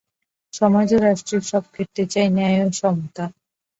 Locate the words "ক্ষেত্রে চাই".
1.73-2.27